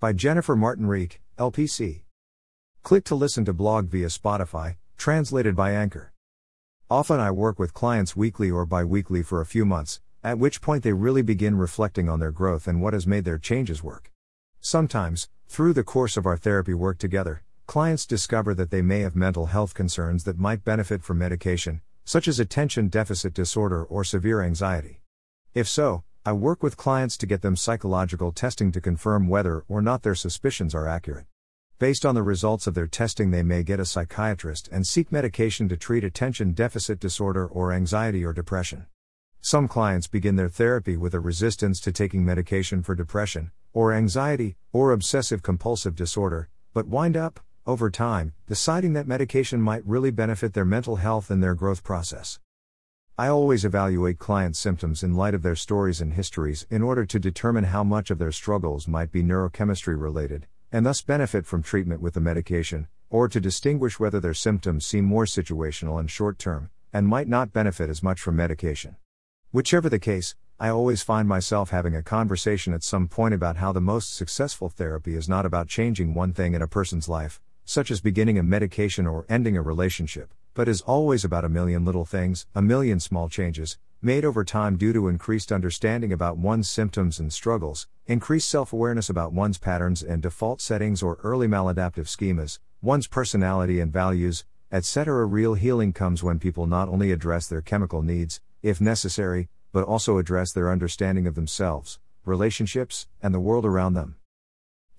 [0.00, 2.02] By Jennifer Martin Reek, LPC.
[2.84, 6.12] Click to listen to blog via Spotify, translated by Anchor.
[6.88, 10.60] Often I work with clients weekly or bi weekly for a few months, at which
[10.60, 14.12] point they really begin reflecting on their growth and what has made their changes work.
[14.60, 19.16] Sometimes, through the course of our therapy work together, clients discover that they may have
[19.16, 24.42] mental health concerns that might benefit from medication, such as attention deficit disorder or severe
[24.42, 25.00] anxiety.
[25.54, 29.80] If so, I work with clients to get them psychological testing to confirm whether or
[29.80, 31.24] not their suspicions are accurate.
[31.78, 35.70] Based on the results of their testing, they may get a psychiatrist and seek medication
[35.70, 38.84] to treat attention deficit disorder or anxiety or depression.
[39.40, 44.58] Some clients begin their therapy with a resistance to taking medication for depression, or anxiety,
[44.70, 50.52] or obsessive compulsive disorder, but wind up, over time, deciding that medication might really benefit
[50.52, 52.38] their mental health and their growth process.
[53.20, 57.18] I always evaluate clients' symptoms in light of their stories and histories in order to
[57.18, 62.00] determine how much of their struggles might be neurochemistry related, and thus benefit from treatment
[62.00, 66.70] with the medication, or to distinguish whether their symptoms seem more situational and short term,
[66.92, 68.94] and might not benefit as much from medication.
[69.50, 73.72] Whichever the case, I always find myself having a conversation at some point about how
[73.72, 77.90] the most successful therapy is not about changing one thing in a person's life, such
[77.90, 82.04] as beginning a medication or ending a relationship, but is always about a million little
[82.04, 87.20] things, a million small changes, made over time due to increased understanding about one's symptoms
[87.20, 92.58] and struggles, increased self awareness about one's patterns and default settings or early maladaptive schemas,
[92.82, 95.26] one's personality and values, etc.
[95.26, 100.18] Real healing comes when people not only address their chemical needs, if necessary, but also
[100.18, 104.16] address their understanding of themselves, relationships, and the world around them.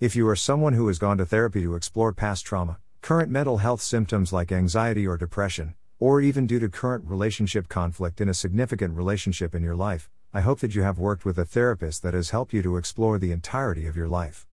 [0.00, 3.58] If you are someone who has gone to therapy to explore past trauma, current mental
[3.58, 8.34] health symptoms like anxiety or depression, or even due to current relationship conflict in a
[8.34, 12.14] significant relationship in your life, I hope that you have worked with a therapist that
[12.14, 14.46] has helped you to explore the entirety of your life.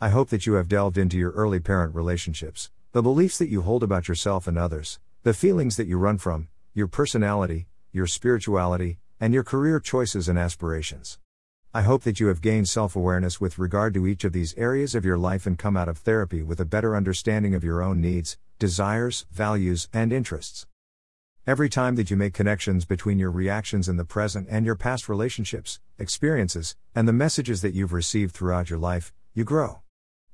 [0.00, 3.62] I hope that you have delved into your early parent relationships, the beliefs that you
[3.62, 8.98] hold about yourself and others, the feelings that you run from, your personality, your spirituality,
[9.20, 11.18] and your career choices and aspirations.
[11.72, 14.96] I hope that you have gained self awareness with regard to each of these areas
[14.96, 18.00] of your life and come out of therapy with a better understanding of your own
[18.00, 20.66] needs, desires, values, and interests.
[21.46, 25.08] Every time that you make connections between your reactions in the present and your past
[25.08, 29.82] relationships, experiences, and the messages that you've received throughout your life, you grow.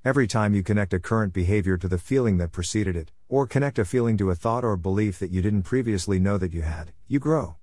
[0.07, 3.79] Every time you connect a current behavior to the feeling that preceded it, or connect
[3.79, 6.93] a feeling to a thought or belief that you didn't previously know that you had,
[7.09, 7.57] you grow.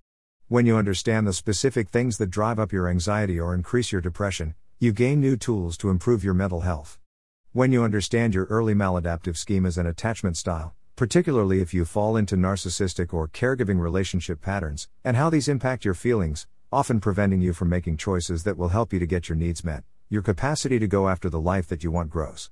[0.54, 4.54] When you understand the specific things that drive up your anxiety or increase your depression,
[4.80, 7.00] you gain new tools to improve your mental health.
[7.54, 12.36] When you understand your early maladaptive schemas and attachment style, particularly if you fall into
[12.36, 17.70] narcissistic or caregiving relationship patterns, and how these impact your feelings, often preventing you from
[17.70, 21.10] making choices that will help you to get your needs met, your capacity to go
[21.10, 22.52] after the life that you want grows.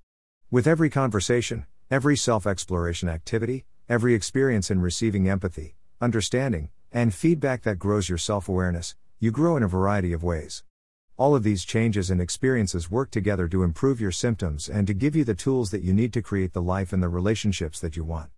[0.50, 7.64] With every conversation, every self exploration activity, every experience in receiving empathy, understanding, and feedback
[7.64, 10.64] that grows your self awareness, you grow in a variety of ways.
[11.18, 15.16] All of these changes and experiences work together to improve your symptoms and to give
[15.16, 18.04] you the tools that you need to create the life and the relationships that you
[18.04, 18.30] want.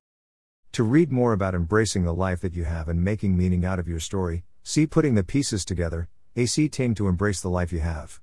[0.73, 3.87] To read more about embracing the life that you have and making meaning out of
[3.87, 8.19] your story, see Putting the Pieces Together, AC Ting to Embrace the Life You Have.